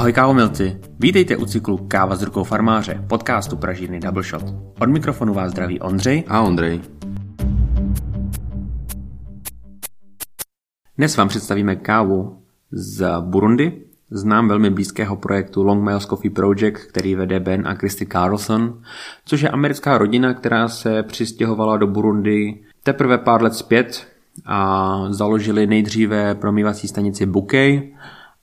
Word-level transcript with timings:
Ahoj 0.00 0.12
kávomilci, 0.12 0.80
vítejte 0.98 1.36
u 1.36 1.44
cyklu 1.44 1.76
Káva 1.76 2.16
s 2.16 2.22
rukou 2.22 2.44
farmáře, 2.44 3.04
podcastu 3.08 3.56
Pražírny 3.56 4.00
Double 4.00 4.22
Shot. 4.22 4.44
Od 4.80 4.88
mikrofonu 4.88 5.34
vás 5.34 5.50
zdraví 5.50 5.80
Ondřej 5.80 6.24
a 6.28 6.40
Ondřej. 6.40 6.80
Dnes 10.98 11.16
vám 11.16 11.28
představíme 11.28 11.76
kávu 11.76 12.42
z 12.72 13.20
Burundi, 13.20 13.84
znám 14.10 14.48
velmi 14.48 14.70
blízkého 14.70 15.16
projektu 15.16 15.62
Long 15.62 15.84
Miles 15.84 16.06
Coffee 16.06 16.30
Project, 16.30 16.78
který 16.78 17.14
vede 17.14 17.40
Ben 17.40 17.68
a 17.68 17.74
Christy 17.74 18.06
Carlson, 18.06 18.82
což 19.24 19.40
je 19.40 19.48
americká 19.48 19.98
rodina, 19.98 20.34
která 20.34 20.68
se 20.68 21.02
přistěhovala 21.02 21.76
do 21.76 21.86
Burundi 21.86 22.64
teprve 22.82 23.18
pár 23.18 23.42
let 23.42 23.54
zpět 23.54 24.06
a 24.46 24.98
založili 25.08 25.66
nejdříve 25.66 26.34
promývací 26.34 26.88
stanici 26.88 27.26
Bouquet 27.26 27.82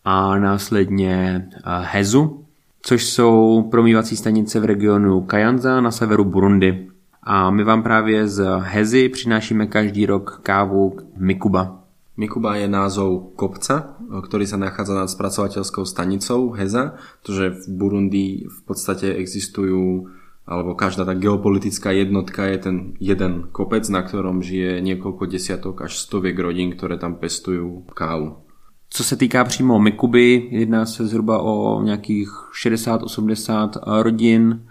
a 0.08 0.40
následně 0.40 1.48
Hezu, 1.66 2.46
což 2.82 3.06
jsou 3.06 3.68
promývací 3.72 4.16
stanice 4.16 4.60
v 4.60 4.66
regionu 4.66 5.22
Kayanza 5.22 5.82
na 5.82 5.92
severu 5.92 6.24
Burundi. 6.24 6.88
A 7.24 7.52
my 7.52 7.64
vám 7.64 7.84
právě 7.84 8.28
z 8.28 8.60
Hezy 8.60 9.10
přinášíme 9.10 9.68
každý 9.68 10.06
rok 10.06 10.40
kávu 10.44 10.98
Mikuba. 11.18 11.84
Mikuba 12.18 12.56
je 12.56 12.72
názov 12.72 13.36
kopca, 13.36 14.00
ktorý 14.08 14.48
sa 14.48 14.58
nachádza 14.58 14.96
nad 14.96 15.12
spracovateľskou 15.12 15.84
stanicou 15.86 16.56
Heza, 16.56 16.96
pretože 17.22 17.68
v 17.68 17.78
Burundi 17.78 18.26
v 18.48 18.60
podstate 18.64 19.12
existujú 19.12 20.08
alebo 20.48 20.74
každá 20.80 21.04
tá 21.04 21.14
geopolitická 21.20 21.92
jednotka 21.92 22.48
je 22.48 22.58
ten 22.58 22.78
jeden 23.04 23.52
kopec, 23.52 23.84
na 23.92 24.08
ktorom 24.08 24.40
žije 24.40 24.80
niekoľko 24.80 25.28
desiatok 25.28 25.84
až 25.84 26.00
stoviek 26.00 26.40
rodín, 26.40 26.72
ktoré 26.72 26.96
tam 26.96 27.20
pestujú 27.20 27.84
kávu. 27.92 28.47
Co 28.90 29.04
se 29.04 29.16
týká 29.16 29.44
přímo 29.44 29.80
Mikuby, 29.80 30.48
jedná 30.52 30.86
se 30.86 31.08
zhruba 31.08 31.42
o 31.42 31.82
nějakých 31.82 32.30
60-80 32.64 33.70
rodin 34.02 34.62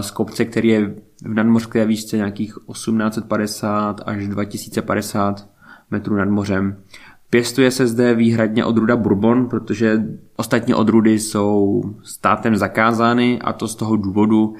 z 0.00 0.10
kopce, 0.10 0.44
který 0.44 0.68
je 0.68 0.94
v 1.24 1.34
nadmořské 1.34 1.86
výšce 1.86 2.16
nějakých 2.16 2.54
1850 2.72 4.00
až 4.06 4.28
2050 4.28 5.48
metrů 5.90 6.16
nad 6.16 6.28
mořem. 6.28 6.76
Pěstuje 7.30 7.70
se 7.70 7.86
zde 7.86 8.14
výhradně 8.14 8.64
odruda 8.64 8.96
Bourbon, 8.96 9.46
protože 9.46 10.06
ostatní 10.36 10.74
odrudy 10.74 11.18
jsou 11.18 11.82
státem 12.02 12.56
zakázány 12.56 13.40
a 13.40 13.52
to 13.52 13.68
z 13.68 13.74
toho 13.74 13.96
důvodu, 13.96 14.54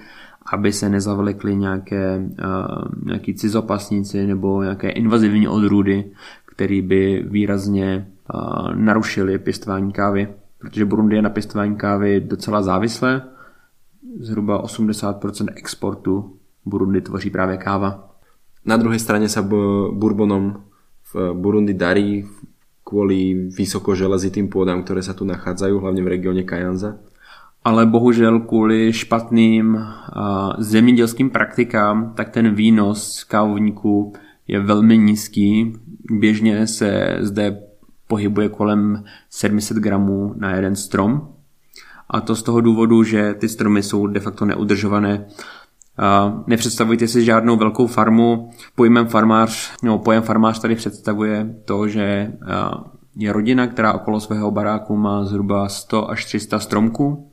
aby 0.52 0.72
se 0.72 0.88
nezavlekly 0.88 1.56
nějaké, 1.56 2.18
uh, 2.18 3.04
nějaký 3.04 3.34
cizopasníci 3.34 4.26
nebo 4.26 4.62
nějaké 4.62 4.90
invazivní 4.90 5.48
odrůdy, 5.48 6.04
které 6.46 6.82
by 6.82 7.24
výrazně 7.28 8.06
uh, 8.34 8.74
narušily 8.74 9.38
pěstování 9.38 9.92
kávy. 9.92 10.28
Protože 10.58 10.84
Burundi 10.84 11.16
je 11.16 11.22
na 11.22 11.30
pěstování 11.30 11.76
kávy 11.76 12.20
docela 12.20 12.62
závislé. 12.62 13.22
Zhruba 14.20 14.64
80% 14.64 15.46
exportu 15.56 16.36
Burundi 16.64 17.00
tvoří 17.00 17.30
právě 17.30 17.56
káva. 17.56 18.10
Na 18.64 18.76
druhé 18.76 18.98
straně 18.98 19.28
se 19.28 19.42
Bourbonom 19.92 20.62
v 21.14 21.32
Burundi 21.32 21.74
darí 21.74 22.26
kvôli 22.86 23.50
vysokoželezitým 23.50 24.46
pôdam, 24.46 24.82
ktoré 24.86 25.02
sa 25.02 25.10
tu 25.10 25.26
nachádzajú, 25.26 25.82
hlavne 25.82 26.02
v 26.06 26.10
regióne 26.18 26.42
Kajanza 26.46 27.02
ale 27.66 27.86
bohužel 27.86 28.40
kvůli 28.40 28.92
špatným 28.92 29.86
zemědělským 30.58 31.30
praktikám, 31.30 32.12
tak 32.16 32.28
ten 32.28 32.54
výnos 32.54 33.24
kávovníků 33.24 34.12
je 34.48 34.60
velmi 34.60 34.98
nízký. 34.98 35.72
Běžně 36.10 36.66
se 36.66 37.16
zde 37.20 37.60
pohybuje 38.06 38.48
kolem 38.48 39.04
700 39.30 39.76
gramů 39.76 40.34
na 40.36 40.50
jeden 40.50 40.76
strom. 40.76 41.28
A 42.10 42.20
to 42.20 42.36
z 42.36 42.42
toho 42.42 42.60
důvodu, 42.60 43.02
že 43.02 43.34
ty 43.34 43.48
stromy 43.48 43.82
jsou 43.82 44.06
de 44.06 44.20
facto 44.20 44.44
neudržované. 44.44 45.26
Nepředstavujte 46.46 47.08
si 47.08 47.24
žádnou 47.24 47.56
velkou 47.56 47.86
farmu. 47.86 48.50
Pojmem 48.74 49.06
farmář, 49.06 49.72
no, 49.82 49.98
pojem 49.98 50.22
farmář 50.22 50.58
tady 50.58 50.74
představuje 50.74 51.54
to, 51.64 51.88
že 51.88 52.32
je 53.16 53.32
rodina, 53.32 53.66
která 53.66 53.92
okolo 53.92 54.20
svého 54.20 54.50
baráku 54.50 54.96
má 54.96 55.24
zhruba 55.24 55.68
100 55.68 56.10
až 56.10 56.24
300 56.24 56.58
stromků 56.58 57.30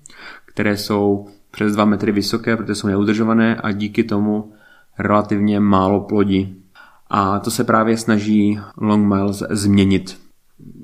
které 0.53 0.77
jsou 0.77 1.27
přes 1.51 1.73
2 1.73 1.85
metry 1.85 2.11
vysoké, 2.11 2.57
protože 2.57 2.75
jsou 2.75 2.87
neudržované 2.87 3.55
a 3.55 3.71
díky 3.71 4.03
tomu 4.03 4.53
relativně 4.99 5.59
málo 5.59 6.01
plodí. 6.01 6.63
A 7.09 7.39
to 7.39 7.51
se 7.51 7.63
právě 7.63 7.97
snaží 7.97 8.59
Long 8.77 9.07
Miles 9.07 9.43
změnit. 9.49 10.19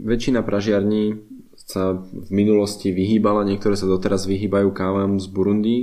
Väčšina 0.04 0.44
pražiarní 0.44 1.20
sa 1.56 1.96
v 2.00 2.30
minulosti 2.34 2.90
vyhýbala, 2.90 3.46
niektoré 3.46 3.78
sa 3.78 3.86
doteraz 3.86 4.26
vyhýbajú 4.26 4.74
kávam 4.74 5.22
z 5.22 5.28
Burundi. 5.30 5.78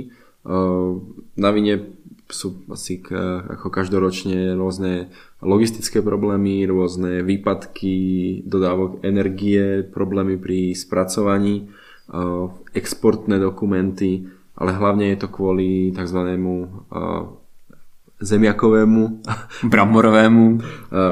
Na 1.37 1.49
vine 1.55 1.95
sú 2.27 2.59
asi 2.67 2.99
ako 3.47 3.71
každoročne 3.71 4.51
rôzne 4.59 5.07
logistické 5.39 6.03
problémy, 6.03 6.67
rôzne 6.67 7.23
výpadky 7.23 7.95
dodávok 8.43 8.99
energie, 9.07 9.87
problémy 9.87 10.35
pri 10.35 10.75
spracovaní 10.75 11.71
Eh, 12.07 12.47
exportné 12.71 13.35
dokumenty, 13.35 14.23
ale 14.55 14.71
hlavne 14.71 15.11
je 15.11 15.17
to 15.19 15.27
kvôli 15.27 15.91
tzv. 15.91 16.39
Zemiakovému 18.17 19.21
bramorovému 19.73 20.45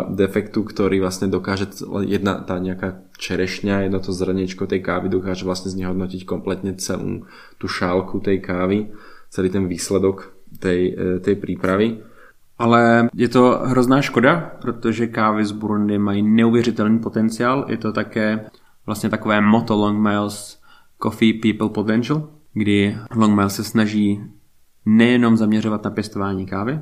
defektu, 0.10 0.66
ktorý 0.66 1.00
vlastne 1.00 1.30
dokáže 1.30 1.70
jedna 2.06 2.42
tá 2.42 2.58
nejaká 2.58 3.06
čerešňa, 3.18 3.86
jedno 3.86 4.00
to 4.02 4.12
zrniečko 4.12 4.66
tej 4.66 4.82
kávy 4.82 5.10
dokáže 5.10 5.46
vlastne 5.46 5.72
znehodnotiť 5.72 6.26
kompletne 6.26 6.74
celú 6.82 7.30
tú 7.62 7.70
šálku 7.70 8.20
tej 8.20 8.42
kávy, 8.42 8.90
celý 9.30 9.50
ten 9.50 9.70
výsledok 9.70 10.34
tej, 10.60 10.98
tej 11.22 11.36
prípravy. 11.36 12.02
Ale 12.58 13.10
je 13.14 13.28
to 13.28 13.62
hrozná 13.68 14.02
škoda, 14.02 14.58
protože 14.62 15.08
kávy 15.08 15.46
z 15.46 15.52
Burundi 15.52 15.98
mají 15.98 16.22
neuvěřitelný 16.24 17.00
potenciál. 17.00 17.66
Je 17.70 17.78
to 17.78 17.92
také 17.92 18.50
vlastně 18.86 19.10
takové 19.10 19.42
moto 19.42 19.76
Long 19.76 20.00
Miles 20.00 20.60
Coffee 21.04 21.34
People 21.34 21.70
Potential, 21.70 22.30
kdy 22.54 22.98
Longmail 23.16 23.50
se 23.50 23.64
snaží 23.64 24.24
nejenom 24.86 25.38
zaměřovat 25.38 25.84
na 25.84 25.92
pěstování 25.92 26.46
kávy, 26.46 26.80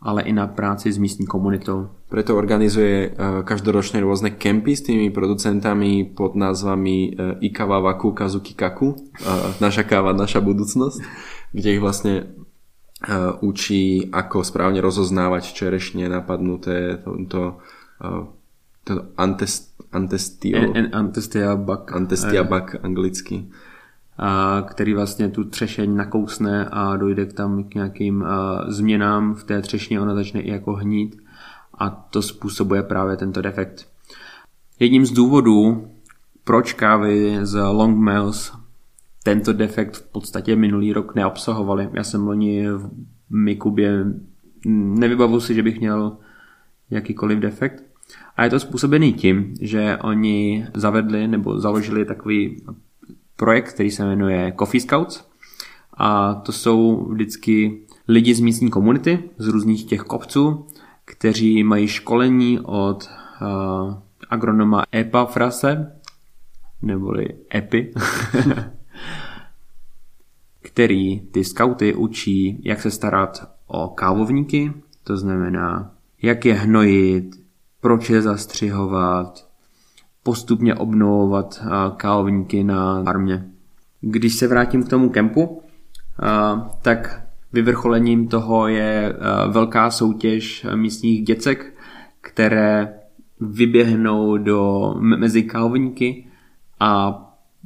ale 0.00 0.22
i 0.22 0.32
na 0.32 0.46
práci 0.46 0.92
s 0.92 0.98
místní 0.98 1.26
komunitou. 1.26 1.90
Preto 2.08 2.36
organizuje 2.36 3.10
eh, 3.10 3.12
každoročne 3.42 3.98
rôzne 4.00 4.36
kempy 4.36 4.76
s 4.76 4.86
tými 4.86 5.10
producentami 5.10 6.04
pod 6.16 6.36
názvami 6.38 6.96
eh, 7.10 7.46
Ikawa 7.50 7.80
Waku 7.80 8.12
Kazuki 8.12 8.54
Kaku, 8.54 8.94
eh, 8.94 9.56
naša 9.58 9.82
káva, 9.82 10.12
naša 10.12 10.38
budúcnosť, 10.44 10.98
kde 11.52 11.68
ich 11.76 11.82
vlastne 11.82 12.14
učí, 13.44 14.08
ako 14.08 14.40
správne 14.40 14.80
rozoznávať 14.80 15.52
čerešne 15.52 16.08
napadnuté, 16.08 16.96
to, 17.04 17.28
to, 17.28 17.42
to 18.88 18.92
antest, 19.20 19.76
Antestio. 19.96 20.74
En, 20.74 20.92
antestia 20.92 21.56
bak. 21.56 21.92
Antestia 21.94 22.42
bak 22.44 22.76
anglicky. 22.82 23.48
Který 24.66 24.94
vlastně 24.94 25.28
tu 25.28 25.44
třešeň 25.44 25.96
nakousne 25.96 26.68
a 26.72 26.96
dojde 26.96 27.26
k 27.26 27.32
tam 27.32 27.64
k 27.64 27.74
nějakým 27.74 28.24
změnám 28.68 29.34
v 29.34 29.44
té 29.44 29.62
třešně, 29.62 30.00
ona 30.00 30.14
začne 30.14 30.40
i 30.40 30.50
jako 30.50 30.72
hnít 30.72 31.22
a 31.78 31.90
to 31.90 32.22
způsobuje 32.22 32.82
právě 32.82 33.16
tento 33.16 33.42
defekt. 33.42 33.88
Jedním 34.80 35.06
z 35.06 35.10
důvodů, 35.10 35.88
proč 36.44 36.72
kávy 36.72 37.38
z 37.42 37.60
Long 37.60 37.98
Mills 37.98 38.52
tento 39.22 39.52
defekt 39.52 39.96
v 39.96 40.02
podstatě 40.02 40.56
minulý 40.56 40.92
rok 40.92 41.14
neobsahovaly. 41.14 41.88
Já 41.92 42.04
jsem 42.04 42.26
loni 42.26 42.70
v 42.70 42.90
Mikubě 43.30 44.04
nevybavu 44.66 45.40
si, 45.40 45.54
že 45.54 45.62
bych 45.62 45.80
měl 45.80 46.16
jakýkoliv 46.90 47.38
defekt, 47.38 47.82
a 48.36 48.44
je 48.44 48.50
to 48.50 48.60
způsobený 48.60 49.12
tím, 49.12 49.54
že 49.60 49.98
oni 50.02 50.66
zavedli 50.74 51.28
nebo 51.28 51.60
založili 51.60 52.04
takový 52.04 52.62
projekt, 53.36 53.72
který 53.72 53.90
se 53.90 54.04
jmenuje 54.04 54.52
Coffee 54.58 54.80
Scouts. 54.80 55.24
A 55.94 56.34
to 56.34 56.52
jsou 56.52 57.08
vždycky 57.10 57.80
lidi 58.08 58.34
z 58.34 58.40
místní 58.40 58.70
komunity, 58.70 59.30
z 59.38 59.48
různých 59.48 59.84
těch 59.84 60.00
kopců, 60.00 60.66
kteří 61.04 61.62
mají 61.62 61.88
školení 61.88 62.60
od 62.60 63.08
uh, 63.40 63.94
agronoma 64.30 64.84
Epa 64.94 65.24
Frase, 65.24 65.92
neboli 66.82 67.28
Epi, 67.54 67.92
který 70.62 71.20
ty 71.20 71.44
skauty 71.44 71.94
učí, 71.94 72.62
jak 72.64 72.80
se 72.80 72.90
starat 72.90 73.50
o 73.66 73.88
kávovníky, 73.88 74.72
to 75.04 75.16
znamená, 75.16 75.94
jak 76.22 76.44
je 76.44 76.54
hnojit, 76.54 77.30
proč 77.80 78.10
je 78.10 78.22
zastřihovat, 78.22 79.45
postupně 80.26 80.74
obnovovat 80.74 81.62
kávovníky 81.96 82.64
na 82.64 83.04
farmě. 83.04 83.46
Když 84.00 84.34
se 84.34 84.48
vrátím 84.48 84.82
k 84.82 84.88
tomu 84.88 85.10
kempu, 85.10 85.62
tak 86.82 87.22
vyvrcholením 87.52 88.28
toho 88.28 88.68
je 88.68 89.14
velká 89.50 89.90
soutěž 89.90 90.66
místních 90.74 91.24
děcek, 91.24 91.74
které 92.20 92.94
vyběhnou 93.40 94.36
do, 94.36 94.94
mezi 94.98 95.42
kávovníky 95.42 96.26
a 96.80 97.22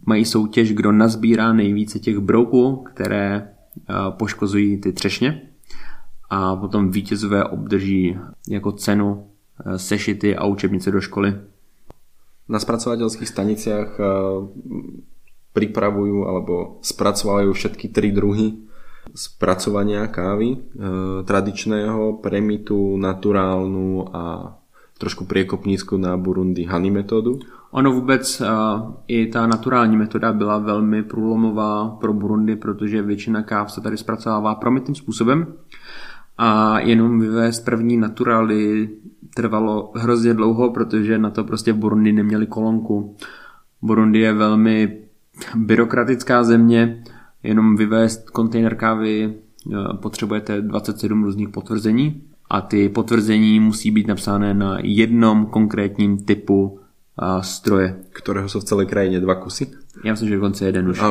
mají 0.06 0.24
soutěž, 0.24 0.72
kdo 0.72 0.92
nazbírá 0.92 1.52
nejvíce 1.52 1.98
těch 1.98 2.18
brouků, 2.18 2.76
které 2.76 3.48
poškozují 4.10 4.80
ty 4.80 4.92
třešně 4.92 5.42
a 6.30 6.56
potom 6.56 6.90
vítězové 6.90 7.44
obdrží 7.44 8.18
jako 8.50 8.72
cenu 8.72 9.26
sešity 9.76 10.36
a 10.36 10.46
učebnice 10.46 10.90
do 10.90 11.00
školy. 11.00 11.34
Na 12.50 12.58
spracovateľských 12.58 13.30
staniciach 13.30 13.94
pripravujú 15.54 16.18
alebo 16.26 16.82
spracovajú 16.82 17.54
všetky 17.54 17.94
tri 17.94 18.10
druhy 18.10 18.66
spracovania 19.14 20.06
kávy, 20.06 20.48
e, 20.54 20.58
tradičného, 21.24 22.20
premitu, 22.22 22.96
naturálnu 22.96 24.06
a 24.14 24.54
trošku 24.98 25.24
priekopnícku 25.24 25.96
na 25.96 26.16
Burundi 26.16 26.68
honey 26.68 26.90
metodu. 26.90 27.40
Ono 27.70 27.92
vůbec 27.92 28.40
uh, 28.40 28.46
i 29.08 29.26
ta 29.26 29.46
naturální 29.46 29.96
metoda 29.96 30.32
byla 30.32 30.58
velmi 30.58 31.02
průlomová 31.02 31.88
pro 32.00 32.12
Burundi, 32.12 32.56
protože 32.56 33.02
většina 33.02 33.42
káv 33.42 33.72
se 33.72 33.80
tady 33.80 33.96
zpracovává 33.96 34.54
promitným 34.54 34.94
způsobem 34.94 35.46
a 36.38 36.78
jenom 36.80 37.20
vyvést 37.20 37.64
první 37.64 37.96
naturály 37.96 38.88
trvalo 39.34 39.92
hrozně 39.96 40.34
dlouho, 40.34 40.70
protože 40.70 41.18
na 41.18 41.30
to 41.30 41.44
prostě 41.44 41.72
v 41.72 41.76
Burundi 41.76 42.12
neměli 42.12 42.46
kolonku. 42.46 43.16
Burundi 43.82 44.18
je 44.18 44.32
velmi 44.32 44.98
byrokratická 45.54 46.44
země, 46.44 47.02
jenom 47.42 47.76
vyvést 47.76 48.30
kontejner 48.30 48.74
kávy 48.74 49.34
eh, 49.34 49.34
potřebujete 49.96 50.60
27 50.60 51.24
různých 51.24 51.48
potvrzení 51.48 52.22
a 52.50 52.60
ty 52.60 52.88
potvrzení 52.88 53.60
musí 53.60 53.90
být 53.90 54.06
napsané 54.06 54.54
na 54.54 54.78
jednom 54.82 55.46
konkrétním 55.46 56.24
typu 56.24 56.80
a 57.16 57.42
stroje. 57.42 57.96
Kterého 58.10 58.48
jsou 58.48 58.60
v 58.60 58.64
celé 58.64 58.86
krajině 58.86 59.20
dva 59.20 59.34
kusy? 59.34 59.70
Já 60.04 60.12
myslím, 60.12 60.28
že 60.28 60.34
dokonce 60.34 60.64
jeden 60.64 60.88
už. 60.88 61.00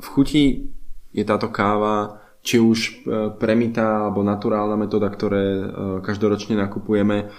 v 0.00 0.06
chuti 0.06 0.68
je 1.12 1.24
táto 1.24 1.48
káva 1.48 2.18
či 2.42 2.58
už 2.58 2.78
eh, 2.78 2.90
premita 3.38 4.10
alebo 4.10 4.26
naturálna 4.26 4.74
metóda, 4.76 5.08
ktoré 5.08 5.44
eh, 5.62 5.66
každoročne 6.02 6.58
nakupujeme. 6.58 7.30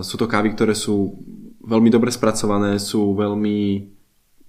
Sú 0.00 0.16
to 0.16 0.24
kávy, 0.24 0.56
ktoré 0.56 0.72
sú 0.72 1.20
veľmi 1.60 1.92
dobre 1.92 2.08
spracované, 2.08 2.80
sú 2.80 3.12
veľmi 3.12 3.84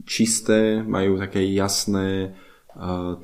čisté, 0.08 0.80
majú 0.80 1.20
také 1.20 1.44
jasné 1.44 2.40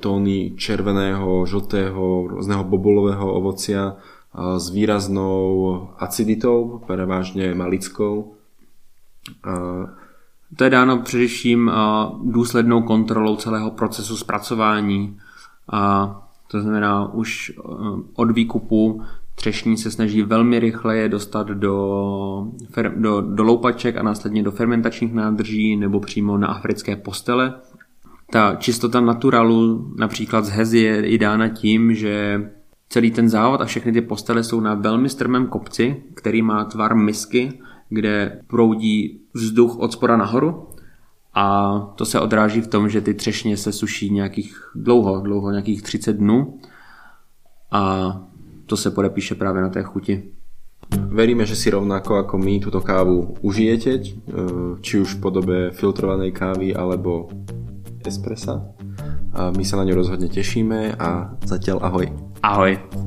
tóny 0.04 0.60
červeného, 0.60 1.48
žltého, 1.48 2.28
rôzneho 2.28 2.68
bobulového 2.68 3.24
ovocia 3.32 3.96
s 4.36 4.68
výraznou 4.68 5.96
aciditou, 5.96 6.84
prevážne 6.84 7.56
malickou. 7.56 8.36
To 10.56 10.64
je 10.64 10.70
dáno 10.70 11.00
především 11.00 11.72
důslednou 12.24 12.82
kontrolou 12.82 13.36
celého 13.36 13.70
procesu 13.70 14.16
zpracování. 14.16 15.18
A 15.72 16.25
to 16.50 16.60
znamená 16.60 17.12
už 17.12 17.52
od 18.14 18.30
výkupu 18.30 19.02
Třešní 19.38 19.76
se 19.76 19.90
snaží 19.90 20.22
velmi 20.22 20.58
rychle 20.58 20.96
je 20.96 21.08
dostat 21.08 21.46
do, 21.46 22.46
do, 22.96 23.20
do 23.20 23.42
loupaček 23.42 23.96
a 23.96 24.02
následně 24.02 24.42
do 24.42 24.50
fermentačních 24.50 25.14
nádrží 25.14 25.76
nebo 25.76 26.00
přímo 26.00 26.38
na 26.38 26.46
africké 26.46 26.96
postele. 26.96 27.54
Ta 28.30 28.54
čistota 28.54 29.00
naturalu 29.00 29.92
například 29.98 30.44
z 30.44 30.48
hezy 30.48 30.78
je 30.78 31.06
i 31.06 31.18
dána 31.18 31.48
tím, 31.48 31.94
že 31.94 32.44
celý 32.88 33.10
ten 33.10 33.28
závod 33.28 33.60
a 33.60 33.64
všechny 33.64 33.92
ty 33.92 34.00
postele 34.00 34.44
jsou 34.44 34.60
na 34.60 34.74
velmi 34.74 35.08
strmém 35.08 35.46
kopci, 35.46 36.02
který 36.14 36.42
má 36.42 36.64
tvar 36.64 36.96
misky, 36.96 37.52
kde 37.88 38.40
proudí 38.46 39.20
vzduch 39.34 39.78
od 39.78 39.92
spora 39.92 40.16
nahoru 40.16 40.68
a 41.36 41.78
to 41.96 42.04
se 42.04 42.20
odráží 42.20 42.60
v 42.60 42.66
tom, 42.66 42.88
že 42.88 43.00
ty 43.00 43.14
třešně 43.14 43.56
se 43.56 43.72
suší 43.72 44.10
nějakých 44.10 44.56
dlouho, 44.74 45.20
dlouho, 45.20 45.50
nějakých 45.50 45.82
30 45.82 46.12
dnů 46.12 46.58
a 47.70 48.12
to 48.66 48.76
se 48.76 48.90
podepíše 48.90 49.34
právě 49.34 49.62
na 49.62 49.68
té 49.68 49.82
chuti. 49.82 50.22
Veríme, 50.96 51.46
že 51.46 51.56
si 51.56 51.70
rovnako 51.70 52.14
ako 52.14 52.38
my 52.38 52.60
túto 52.60 52.80
kávu 52.80 53.34
užijete, 53.42 53.90
e, 53.90 54.02
či 54.80 55.02
už 55.02 55.18
v 55.18 55.20
podobe 55.20 55.56
filtrovanej 55.74 56.30
kávy 56.30 56.70
alebo 56.74 57.26
espressa. 58.06 58.70
A 59.34 59.50
my 59.50 59.64
sa 59.66 59.82
na 59.82 59.84
ňu 59.84 59.98
rozhodne 59.98 60.30
tešíme 60.30 60.94
a 60.94 61.34
zatiaľ 61.42 61.82
ahoj. 61.82 62.06
Ahoj. 62.46 63.05